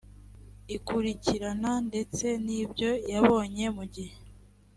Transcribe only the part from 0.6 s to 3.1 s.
ikurikirana ndetse n ibyo